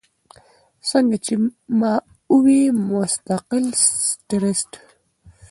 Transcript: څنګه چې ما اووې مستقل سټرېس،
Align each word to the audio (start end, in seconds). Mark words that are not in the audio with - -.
څنګه 0.89 1.17
چې 1.25 1.33
ما 1.79 1.93
اووې 2.31 2.61
مستقل 2.89 3.65
سټرېس، 4.05 4.61